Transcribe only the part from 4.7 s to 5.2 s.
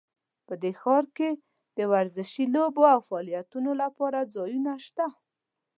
شته